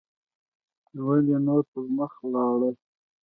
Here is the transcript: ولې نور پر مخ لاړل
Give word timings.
ولې 1.05 1.37
نور 1.45 1.61
پر 1.71 1.85
مخ 1.97 2.13
لاړل 2.31 2.75